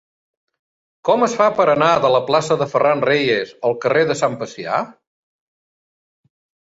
[1.09, 4.39] Com es fa per anar de la plaça de Ferran Reyes al carrer de Sant
[4.45, 4.81] Pacià?